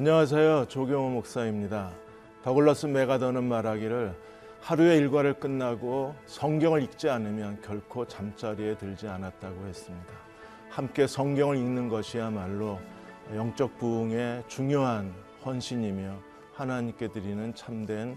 [0.00, 0.64] 안녕하세요.
[0.68, 1.92] 조경호 목사입니다.
[2.42, 4.16] 더글러스 메가더는 말하기를
[4.62, 10.14] 하루의 일과를 끝나고 성경을 읽지 않으면 결코 잠자리에 들지 않았다고 했습니다.
[10.70, 12.78] 함께 성경을 읽는 것이야말로
[13.34, 15.12] 영적 부흥의 중요한
[15.44, 16.16] 헌신이며
[16.54, 18.16] 하나님께 드리는 참된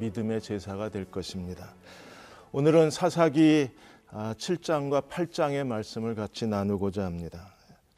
[0.00, 1.72] 믿음의 제사가 될 것입니다.
[2.50, 3.70] 오늘은 사사기
[4.10, 7.51] 7장과 아, 8장의 말씀을 같이 나누고자 합니다.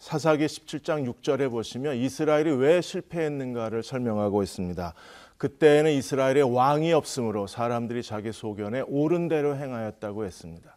[0.05, 4.93] 사사기 17장 6절에 보시면 이스라엘이 왜 실패했는가를 설명하고 있습니다.
[5.39, 10.77] 그때에는 이스라엘에 왕이 없으므로 사람들이 자기 소견에 옳은 대로 행하였다고 했습니다.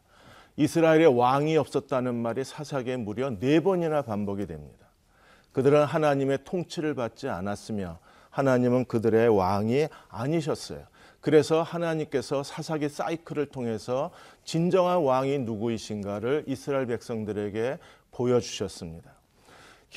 [0.56, 4.88] 이스라엘에 왕이 없었다는 말이 사사기에 무려 네 번이나 반복이 됩니다.
[5.52, 10.86] 그들은 하나님의 통치를 받지 않았으며 하나님은 그들의 왕이 아니셨어요.
[11.20, 14.10] 그래서 하나님께서 사사기 사이클을 통해서
[14.46, 17.78] 진정한 왕이 누구이신가를 이스라엘 백성들에게
[18.12, 19.17] 보여주셨습니다.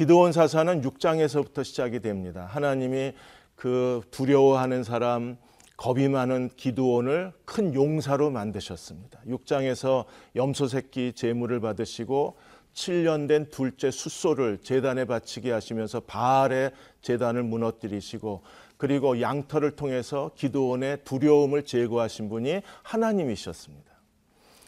[0.01, 2.49] 기도원 사사는 6장에서부터 시작이 됩니다.
[2.49, 3.13] 하나님이
[3.55, 5.37] 그 두려워하는 사람,
[5.77, 9.21] 겁이 많은 기도원을 큰 용사로 만드셨습니다.
[9.29, 12.39] 6장에서 염소 새끼 제물을 받으시고
[12.73, 16.71] 7년 된 둘째 숫소를 제단에 바치게 하시면서 바알의
[17.03, 18.41] 제단을 무너뜨리시고
[18.79, 23.91] 그리고 양털을 통해서 기도원의 두려움을 제거하신 분이 하나님이셨습니다.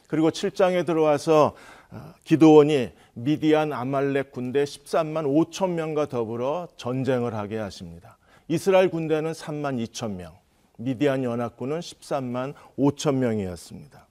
[0.08, 1.81] 그리고 7장에 들어와서 아,
[2.24, 8.16] 기도원이 미디안 아말렉 군대 13만 5천 명과 더불어 전쟁을 하게 하십니다.
[8.48, 10.34] 이스라엘 군대는 3만 2천 명,
[10.78, 14.06] 미디안 연합군은 13만 5천 명이었습니다.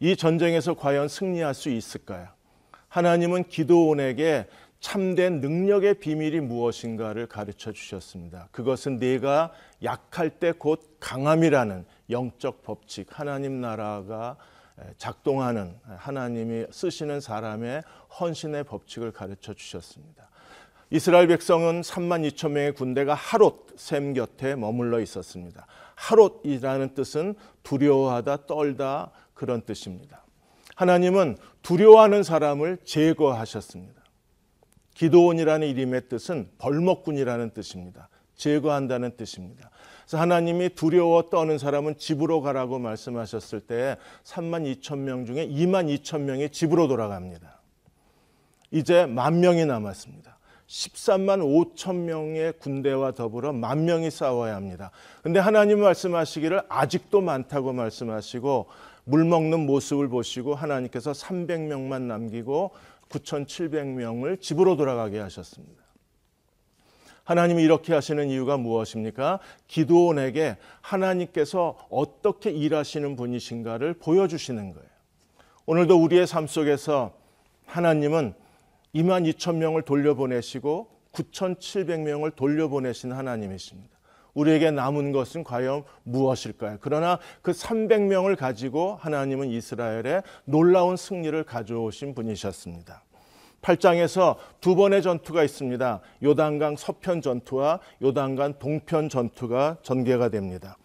[0.00, 2.28] 이 전쟁에서 과연 승리할 수 있을까요?
[2.88, 4.46] 하나님은 기도원에게
[4.80, 8.48] 참된 능력의 비밀이 무엇인가를 가르쳐 주셨습니다.
[8.52, 14.36] 그것은 내가 약할 때 곧 강함이라는 영적 법칙, 하나님 나라가
[14.96, 17.82] 작동하는 하나님이 쓰시는 사람의
[18.20, 20.28] 헌신의 법칙을 가르쳐 주셨습니다.
[20.90, 25.66] 이스라엘 백성은 3만 2천 명의 군대가 하롯 샘 곁에 머물러 있었습니다.
[25.96, 30.24] 하롯이라는 뜻은 두려워하다, 떨다 그런 뜻입니다.
[30.76, 34.00] 하나님은 두려워하는 사람을 제거하셨습니다.
[34.94, 38.08] 기도원이라는 이름의 뜻은 벌목군이라는 뜻입니다.
[38.36, 39.70] 제거한다는 뜻입니다.
[40.08, 46.22] 그래서 하나님이 두려워 떠는 사람은 집으로 가라고 말씀하셨을 때 3만 2천 명 중에 2만 2천
[46.22, 47.60] 명이 집으로 돌아갑니다.
[48.70, 50.38] 이제 만 명이 남았습니다.
[50.66, 54.92] 13만 5천 명의 군대와 더불어 만 명이 싸워야 합니다.
[55.22, 58.66] 근데 하나님 말씀하시기를 아직도 많다고 말씀하시고
[59.04, 62.70] 물 먹는 모습을 보시고 하나님께서 300명만 남기고
[63.10, 65.87] 9,700명을 집으로 돌아가게 하셨습니다.
[67.28, 69.38] 하나님이 이렇게 하시는 이유가 무엇입니까?
[69.66, 74.88] 기도원에게 하나님께서 어떻게 일하시는 분이신가를 보여주시는 거예요.
[75.66, 77.12] 오늘도 우리의 삶 속에서
[77.66, 78.32] 하나님은
[78.94, 83.98] 2만 2천 명을 돌려보내시고 9,700명을 돌려보내신 하나님이십니다.
[84.32, 86.78] 우리에게 남은 것은 과연 무엇일까요?
[86.80, 93.02] 그러나 그 300명을 가지고 하나님은 이스라엘에 놀라운 승리를 가져오신 분이셨습니다.
[93.62, 96.00] 8장에서 두 번의 전투가 있습니다.
[96.22, 100.76] 요단강 서편 전투와 요단강 동편 전투가 전개가 됩니다.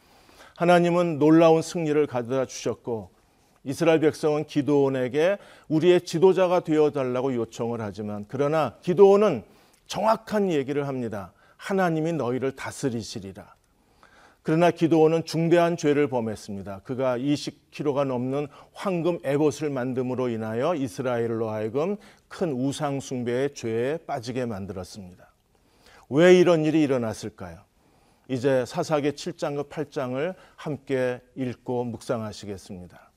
[0.57, 3.11] 하나님은 놀라운 승리를 가져다 주셨고
[3.63, 5.37] 이스라엘 백성은 기도원에게
[5.69, 9.43] 우리의 지도자가 되어 달라고 요청을 하지만 그러나 기도원은
[9.87, 11.33] 정확한 얘기를 합니다.
[11.57, 13.55] 하나님이 너희를 다스리시리라.
[14.43, 16.79] 그러나 기도원은 중대한 죄를 범했습니다.
[16.79, 21.95] 그가 20kg가 넘는 황금 에봇을 만듦으로 인하여 이스라엘로 하여금
[22.27, 25.31] 큰 우상 숭배의 죄에 빠지게 만들었습니다.
[26.09, 27.61] 왜 이런 일이 일어났을까요?
[28.27, 33.11] 이제 사사기 7장과 8장을 함께 읽고 묵상하시겠습니다.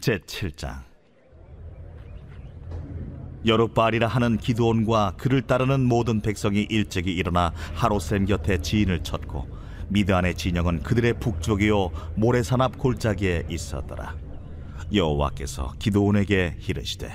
[0.00, 0.91] 제 7장
[3.44, 9.48] 여룻바알이라 하는 기드온과 그를 따르는 모든 백성이 일찍이 일어나 하로셈 곁에 지인을 쳤고
[9.88, 14.14] 미드안의 진영은 그들의 북쪽이요 모래산 앞 골짜기에 있었더라.
[14.94, 17.10] 여호와께서 기드온에게 이르시되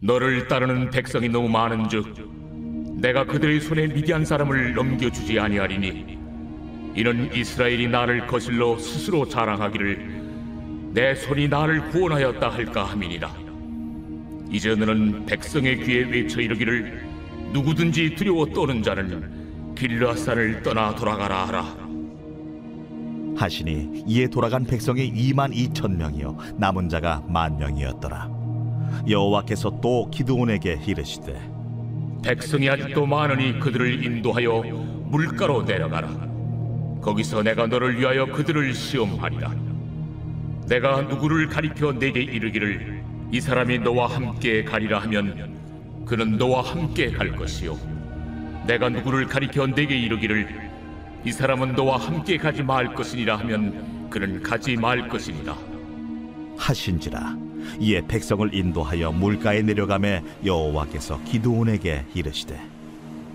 [0.00, 6.18] 너를 따르는 백성이 너무 많은즉 내가 그들의 손에 미디안 사람을 넘겨주지 아니하리니
[6.94, 13.41] 이는 이스라엘이 나를 거슬러 스스로 자랑하기를 내 손이 나를 구원하였다 할까 함이니라
[14.52, 17.08] 이제 너는 백성의 귀에 외쳐 이르기를
[17.54, 21.82] 누구든지 두려워 떠는 자는 길르앗산을 떠나 돌아가라 하라.
[23.34, 28.30] 하시니 이에 돌아간 백성이 2만 2천 명이요 남은 자가 만 명이었더라.
[29.08, 31.40] 여호와께서 또 기드온에게 이르시되
[32.22, 34.60] 백성이 아직도 많으니 그들을 인도하여
[35.06, 36.30] 물가로 내려가라.
[37.00, 39.54] 거기서 내가 너를 위하여 그들을 시험하리라.
[40.68, 42.91] 내가 누구를 가리켜 내게 이르기를
[43.32, 47.78] 이 사람이 너와 함께 가리라 하면 그는 너와 함께 갈 것이요.
[48.66, 50.70] 내가 누구를 가리켜 내게 이르기를
[51.24, 55.56] 이 사람은 너와 함께 가지 말 것이니라 하면 그는 가지 말 것이니라
[56.58, 57.36] 하신지라
[57.80, 62.60] 이에 백성을 인도하여 물가에 내려가매 여호와께서 기드온에게 이르시되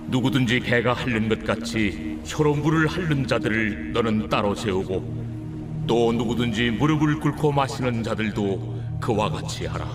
[0.09, 7.19] 누구든지 개가 핥는 것 같이 혀로 물을 핥는 자들을 너는 따로 세우고 또 누구든지 무릎을
[7.19, 9.87] 꿇고 마시는 자들도 그와 같이 하라.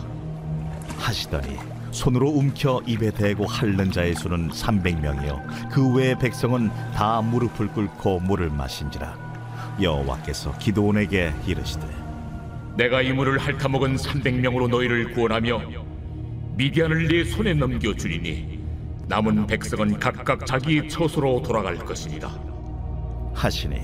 [0.98, 1.56] 하시더니
[1.90, 5.70] 손으로 움켜 입에 대고 핥는 자의 수는 300명이요.
[5.70, 9.32] 그 외의 백성은 다 무릎을 꿇고 물을 마신지라.
[9.80, 11.86] 여호와께서 기드온에게 이르시되
[12.76, 15.62] 내가 이 물을 핥아먹은 300명으로 너희를 구원하며
[16.56, 18.60] 미디안을 네 손에 넘겨 주리니
[19.08, 22.30] 남은 백성은 각각 자기 처소로 돌아갈 것이니라
[23.34, 23.76] 하시니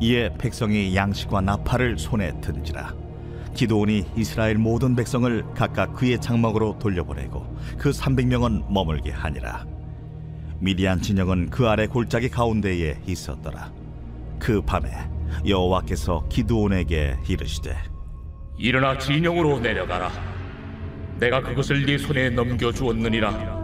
[0.00, 2.94] 이에 백성이 양식과 나팔을 손에 든지라
[3.56, 9.66] 기도온이 이스라엘 모든 백성을 각각 그의 장막으로 돌려보내고 그 300명은 머물게 하니라.
[10.60, 13.72] 미디안 진영은 그 아래 골짜기 가운데에 있었더라.
[14.38, 14.90] 그 밤에
[15.46, 17.76] 여호와께서 기드온에게 이르시되
[18.58, 20.10] 일어나 진영으로 내려가라.
[21.18, 23.56] 내가 그것을 네 손에 넘겨 주었느니라.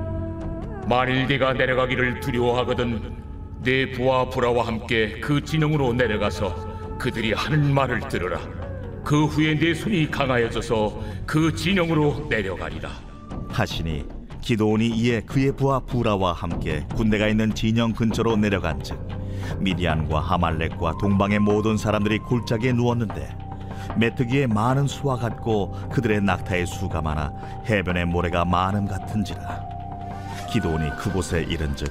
[0.89, 3.23] 만일 네가 내려가기를 두려워하거든
[3.63, 8.41] 네 부하 부라와 함께 그 진영으로 내려가서 그들이 하는 말을 들으라
[9.05, 12.91] 그 후에 네 손이 강하여져서 그 진영으로 내려가리라.
[13.49, 14.05] 하시니
[14.41, 18.99] 기도온이 이에 그의 부하 부라와 함께 군대가 있는 진영 근처로 내려간즉
[19.59, 23.37] 미디안과 하말렉과 동방의 모든 사람들이 골짜기에 누웠는데
[23.99, 27.33] 메뚜기의 많은 수와 같고 그들의 낙타의 수가 많아
[27.67, 29.73] 해변의 모래가 많음 같은지라.
[30.51, 31.89] 기도온이 그곳에 이른즉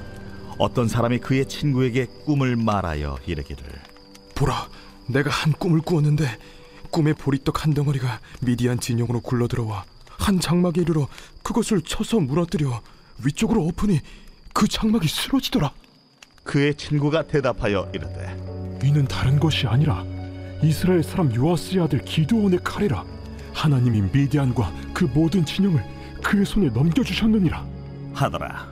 [0.58, 3.64] 어떤 사람이 그의 친구에게 꿈을 말하여 이르기를.
[4.34, 4.68] 보라,
[5.08, 6.26] 내가 한 꿈을 꾸었는데
[6.92, 11.08] 꿈의 보리떡 한 덩어리가 미디안 진영으로 굴러들어와 한 장막에 이르러
[11.42, 12.80] 그것을 쳐서 무너뜨려
[13.24, 14.00] 위쪽으로 엎으니
[14.52, 15.72] 그 장막이 쓰러지더라.
[16.44, 20.04] 그의 친구가 대답하여 이르되 이는 다른 것이 아니라
[20.62, 23.04] 이스라엘 사람 요아스의 아들 기드온의 칼이라.
[23.52, 25.82] 하나님이 미디안과 그 모든 진영을
[26.22, 27.66] 그의 손에 넘겨주셨느니라.
[28.14, 28.70] 하더라.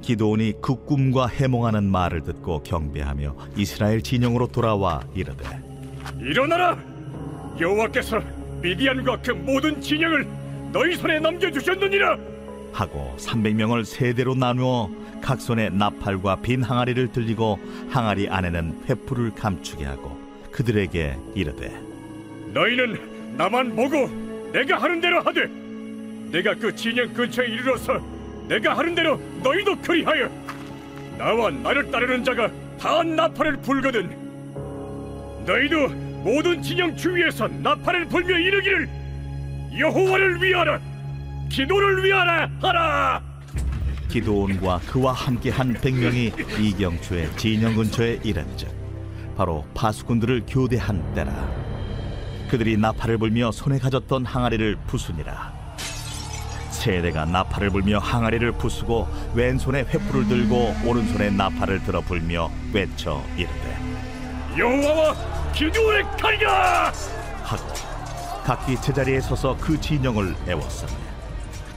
[0.00, 5.44] 기도온이 그 꿈과 해몽하는 말을 듣고 경배하며 이스라엘 진영으로 돌아와 이르되
[6.18, 6.78] 일어나라!
[7.60, 8.20] 여호와께서
[8.62, 10.26] 미디안과 그 모든 진영을
[10.72, 12.18] 너희 손에 넘겨주셨느니라!
[12.72, 14.90] 하고 300명을 세대로 나누어
[15.22, 17.58] 각 손에 나팔과 빈 항아리를 들리고
[17.90, 20.18] 항아리 안에는 횃불을 감추게 하고
[20.52, 21.80] 그들에게 이르되
[22.52, 24.08] 너희는 나만 보고
[24.52, 25.46] 내가 하는 대로 하되
[26.30, 28.00] 내가 그 진영 근처에 이르러서
[28.48, 30.30] 내가 하는 대로 너희도 그리하여
[31.16, 34.16] 나와 나를 따르는 자가 다 나팔을 불거든
[35.46, 38.86] 너희도 모든 진영 주위에서 나팔을 불며 이르기를
[39.78, 40.78] 여호와를 위하라
[41.48, 43.22] 기도를 위하라 하라.
[44.10, 48.68] 기도온과 그와 함께한 백명이 이경초의 진영 근처에 이른즉
[49.38, 51.32] 바로 파수꾼들을 교대한 때라.
[52.50, 55.56] 그들이 나팔을 불며 손에 가졌던 항아리를 부수니라.
[56.70, 63.78] 세대가 나팔을 불며 항아리를 부수고 왼손에 횃불을 들고 오른손에 나팔을 들어 불며 외쳐 이르되
[64.58, 66.92] 여호와와 기도의 칼이라!
[67.42, 67.64] 하고
[68.44, 70.92] 각기 제자리에 서서 그 진영을 애웠으며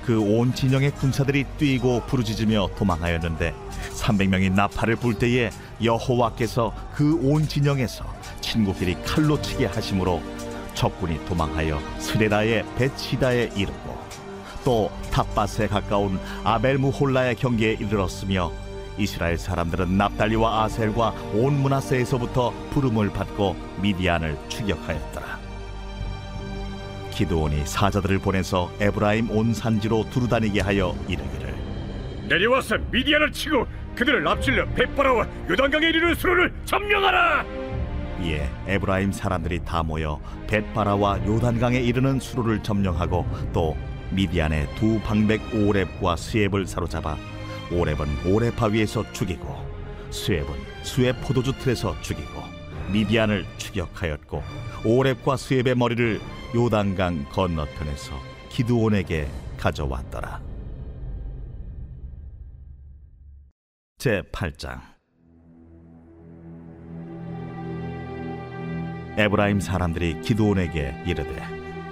[0.06, 3.56] 그온 진영의 군사들이 뛰고 부르짖으며 도망하였는데
[3.96, 5.50] 300명이 나팔을 불 때에
[5.84, 8.06] 여호와께서 그 온 진영에서
[8.42, 10.22] 친구끼리 칼로 치게 하심으로
[10.76, 14.00] 적군이 도망하여 스레다의 베치다에 이르고
[14.64, 18.52] 또 답밧에 가까운 아벨므홀라의 경계에 이르렀으며
[18.98, 25.40] 이스라엘 사람들은 납달리와 아셀과 온 므낫세에서부터 부름을 받고 미디안을 추격하였더라.
[27.12, 31.54] 기드온이 사자들을 보내서 에브라임 온 산지로 두루 다니게 하여 이르기를
[32.28, 37.46] 내려와서 미디안을 치고 그들을 앞질러 벧 바라와 요단강에 이르는 수로를 점령하라
[38.22, 43.76] 이에 에브라임 사람들이 다 모여 벳바라와 요단강에 이르는 수로를 점령하고 또
[44.12, 47.18] 미디안의 두 방백 오렙과 스엡을 사로잡아
[47.72, 49.48] 오렙은 오렙 바위에서 죽이고
[50.10, 50.48] 스엡은
[50.84, 52.42] 스엡 포도주 틀에서 죽이고
[52.92, 54.44] 미디안을 추격하였고
[54.86, 56.20] 오렙과 스엡의 머리를
[56.54, 58.14] 요단강 건너편에서
[58.50, 60.42] 기드온에게 가져왔더라.
[63.98, 64.82] 제 8장
[69.18, 71.36] 에브라임 사람들이 기드온에게 이르되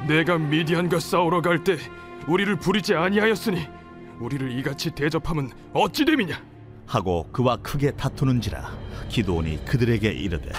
[0.08, 1.78] 내가 미디안과 싸우러 갈 때
[2.28, 3.79] 우리를 부리지 아니하였으니
[4.20, 6.42] 우리를 이같이 대접함은 어찌 됨이냐?
[6.86, 8.70] 하고 그와 크게 다투는지라
[9.10, 10.52] 기드온이 그들에게 이르되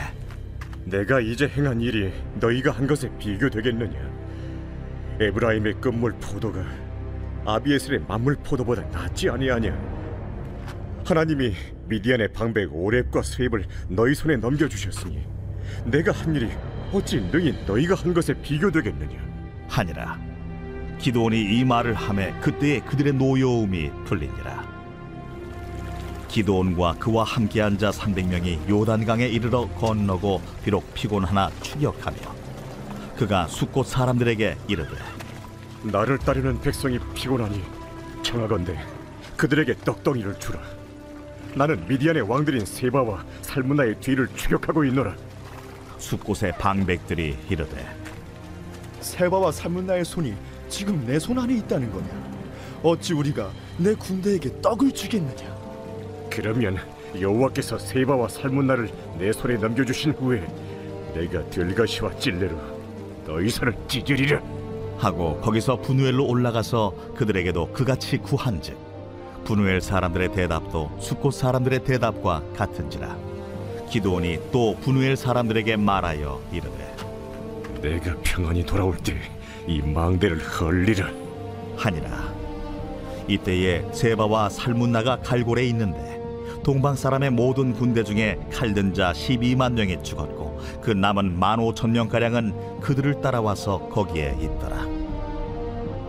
[0.84, 4.20] 내가 이제 행한 일이 너희가 한 것에 비교되겠느냐
[5.20, 6.64] 에브라임의 끝물 포도가
[7.44, 10.00] 아비에셀의 만물 포도보다 낫지 아니하냐?
[11.04, 11.54] 하나님이
[11.86, 15.26] 미디안의 방백 오렙과 스웹을 너희 손에 넘겨주셨으니
[15.84, 16.48] 내가 한 일이
[16.92, 19.18] 어찌 능히 너희가 한 것에 비교되겠느냐?
[19.68, 20.29] 하니라
[21.00, 24.69] 기도원이 이 말을 하매 그때에 그들의 노여움이 풀리니라
[26.28, 32.19] 기도원과 그와 함께 앉아 300명이 요단강에 이르러 건너고 비록 피곤하나 추격하며
[33.16, 34.90] 그가 숫곳 사람들에게 이르되
[35.83, 37.62] 나를 따르는 백성이 피곤하니
[38.23, 38.78] 청하건대
[39.37, 40.61] 그들에게 떡덩이를 주라.
[41.54, 45.16] 나는 미디안의 왕들인 세바와 살문나의 뒤를 추격하고 있노라.
[45.99, 47.97] 숫곳의 방백들이 이르되
[49.00, 50.35] 세바와 살문나의 손이
[50.70, 52.08] 지금 내 손 안에 있다는 거냐?
[52.82, 55.54] 어찌 우리가 내 군대에게 떡을 주겠느냐?
[56.30, 56.78] 그러면
[57.20, 60.46] 여호와께서 세바와 살문나를 내 손에 넘겨주신 후에
[61.14, 62.56] 내가 들가시와 찔레로
[63.26, 64.40] 너희 손을 찢으리라.
[64.98, 68.76] 하고 거기서 분우엘로 올라가서 그들에게도 그같이 구한즉
[69.44, 73.16] 분우엘 사람들의 대답도 숫곳 사람들의 대답과 같은지라
[73.88, 76.94] 기도원이 또 분우엘 사람들에게 말하여 이르되
[77.80, 79.16] 내가 평안히 돌아올 때
[79.70, 81.08] 이 망대를 헐리라.
[81.76, 82.34] 하니라
[83.28, 86.20] 이때에 세바와 살문나가 갈골에 있는데
[86.64, 92.08] 동방 사람의 모든 군대 중에 칼든 자 12만 명이 죽었고 그 남은 1만 5천 명
[92.08, 94.86] 가량은 그들을 따라와서 거기에 있더라.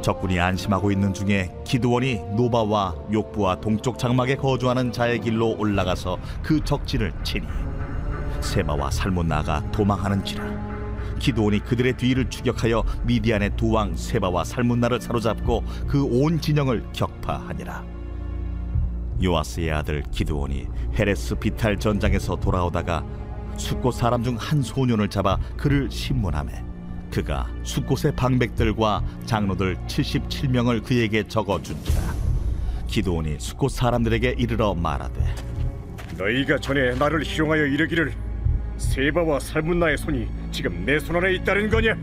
[0.01, 7.13] 적군이 안심하고 있는 중에 기드온이 노바와 욕브하 동쪽 장막에 거주하는 자의 길로 올라가서 그 적진을
[7.24, 7.46] 치니
[8.41, 10.71] 세바와 살문나가 도망하는지라
[11.22, 17.86] 기드온이 그들의 뒤를 추격하여 미디안의 두 왕 세바와 살문나를 사로잡고 그 온 진영을 격파하니라.
[19.24, 23.06] 요아스의 아들 기드온이 헤레스 비탈 전장에서 돌아오다가
[23.56, 26.63] 숫곳 사람 중 한 소년을 잡아 그를 신문하매
[27.12, 32.01] 그가 숫곳의 방백들과 장로들 77명을 그에게 적어 준지라.
[32.88, 35.36] 기드온이 숫곳 사람들에게 이르러 말하되
[36.18, 38.12] 너희가 전에 나를 희롱하여 이르기를
[38.78, 41.96] 세바와 살문나의 손이 지금 내 손 안에 있다는 거냐?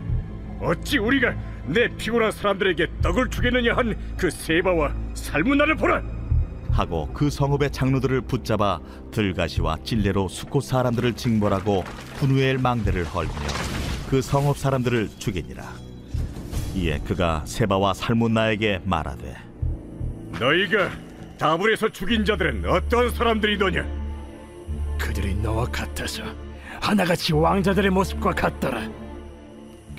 [0.61, 1.33] 어찌 우리가
[1.67, 6.01] 내 피곤한 사람들에게 떡을 주겠느냐 한 그 세바와 살문나를 보라.
[6.71, 8.79] 하고 그 성읍의 장로들을 붙잡아
[9.11, 11.83] 들가시와 찔레로 숫곳 사람들을 징벌하고
[12.17, 13.31] 분우엘 망대를 헐며
[14.09, 15.63] 그 성읍 사람들을 죽이니라
[16.75, 19.35] 이에 그가 세바와 살문나에게 말하되
[20.39, 20.89] 너희가
[21.39, 23.85] 다불에서 죽인 자들은 어떤 사람들이더냐?
[24.99, 26.23] 그들이 너와 같아서
[26.81, 28.89] 하나같이 왕자들의 모습과 같더라.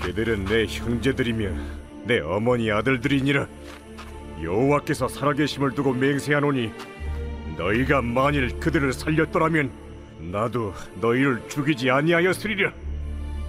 [0.03, 1.49] 그들은 내 형제들이며
[2.05, 3.47] 내 어머니 아들들이니라.
[4.43, 6.71] 여호와께서 살아계심을 두고 맹세하노니
[7.59, 9.71] 너희가 만일 그들을 살렸더라면
[10.19, 12.73] 나도 너희를 죽이지 아니하였으리라.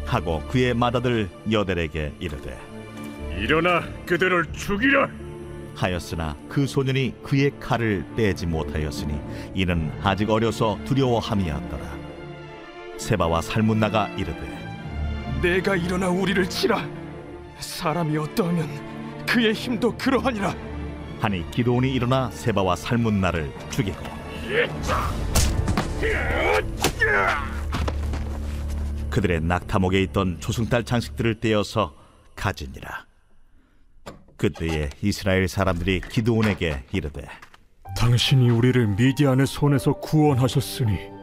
[0.05, 2.57] 하고 그의 맏아들 여델에게 이르되
[3.39, 5.09] 일어나 그들을 죽이라.
[5.75, 9.17] 하였으나 그 소년이 그의 칼을 빼지 못하였으니
[9.55, 12.00] 이는 아직 어려서 두려워함이었더라
[13.01, 14.39] 세바와 살문나가 이르되
[15.41, 16.87] 내가 일어나 우리를 치라.
[17.57, 20.53] 사람이 어떠하면 그의 힘도 그러하니라.
[21.19, 23.99] 하니 기도온이 일어나 세바와 살문나를 죽이고
[29.09, 31.95] 그들의 낙타목에 있던 조승달 장식들을 떼어서
[32.35, 33.05] 가지니라
[34.37, 37.23] 그때에 이스라엘 사람들이 기도온에게 이르되
[37.97, 41.20] 당신이 우리를 미디안의 손에서 구원하셨으니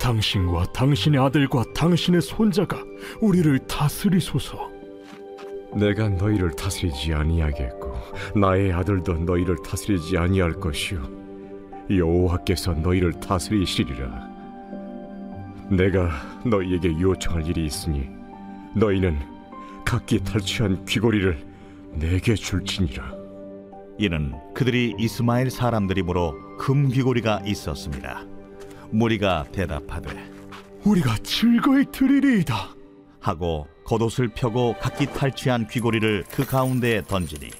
[0.00, 2.78] 당신과 당신의 아들과 당신의 손자가
[3.20, 4.70] 우리를 다스리소서.
[5.74, 7.94] 내가 너희를 다스리지 아니하겠고
[8.38, 11.02] 나의 아들도 너희를 다스리지 아니할 것이요
[11.90, 14.28] 여호와께서 너희를 다스리시리라.
[15.70, 16.10] 내가
[16.44, 18.08] 너희에게 요청할 일이 있으니
[18.74, 19.18] 너희는
[19.84, 21.38] 각기 탈취한 귀고리를
[21.92, 23.18] 내게 줄지니라.
[23.98, 28.24] 이는 그들이 이스마엘 사람들이므로 금 귀고리가 있었습니다
[28.90, 30.08] 무리가 대답하되
[30.84, 32.74] 우리가 즐거이 드리리이다.
[33.20, 37.50] 하고 겉옷을 펴고 각기 탈취한 귀고리를 그 가운데에 던지니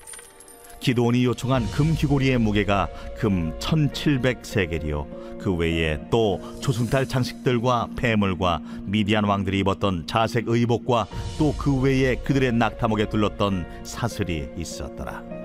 [0.81, 9.59] 기도원이 요청한 금 귀고리의 무게가 금 1700세겔이요 그 외에 또 조승달 장식들과 폐물과 미디안 왕들이
[9.61, 11.07] 입었던 자색 의복과
[11.39, 15.38] 또 그 외에 그들의 낙타목에 둘렀던 사슬이 있었더라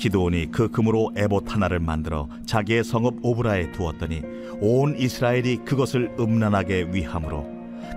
[0.00, 4.22] 기도원이 그 금으로 에봇 하나를 만들어 자기의 성읍 오브라에 두었더니
[4.62, 7.46] 온 이스라엘이 그것을 음란하게 위함으로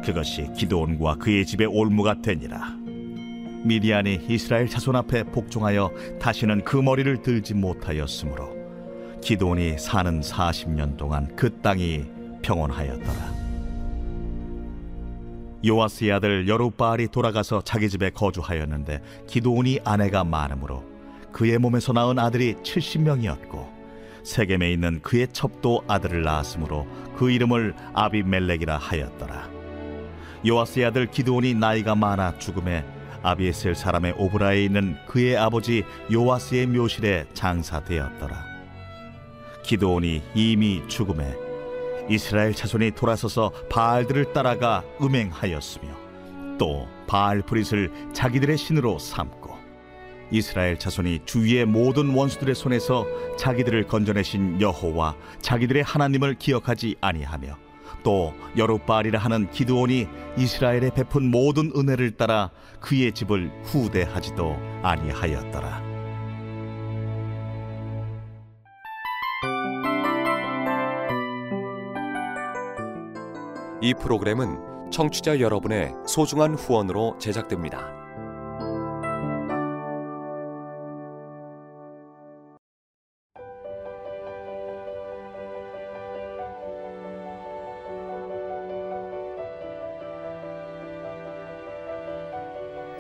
[0.04, 2.76] 그것이 기도원과 그의 집의 올무가 되니라.
[3.64, 8.50] 미디안이 이스라엘 자손 앞에 복종하여 다시는 그 머리를 들지 못하였으므로
[9.22, 12.04] 기도원이 사는 40년 동안 그 땅이
[12.42, 13.44] 평온하였더라.
[15.66, 20.93] 요아스의 아들 여룻바알이 돌아가서 자기 집에 거주하였는데 기도온이 아내가 많으므로
[21.34, 23.68] 그의 몸에서 낳은 아들이 70명이었고
[24.24, 26.88] 세겜에 있는 그의 첩도 아들을 낳았으므로
[27.18, 29.50] 그 이름을 아비멜렉이라 하였더라.
[30.48, 32.86] 요아스의 아들 기드온이 나이가 많아 죽음에
[33.22, 38.54] 아비에셀 사람의 오브라에 있는 그의 아버지 요아스의 묘실에 장사되었더라.
[39.64, 41.34] 기드온이 이미 죽음에
[42.10, 46.04] 이스라엘 자손이 돌아서서 바알들을 따라가 음행하였으며
[46.58, 49.43] 또 바알 브릿을 자기들의 신으로 삼고
[50.34, 53.06] 이스라엘 자손이 주위의 모든 원수들의 손에서
[53.38, 57.56] 자기들을 건져내신 여호와 자기들의 하나님을 기억하지 아니하며
[58.02, 62.50] 또 여룻바알이라 하는 기드온이 이스라엘에 베푼 모든 은혜를 따라
[62.80, 65.94] 그의 집을 후대하지도 아니하였더라.
[73.82, 78.03] 이 프로그램은 청취자 여러분의 소중한 후원으로 제작됩니다.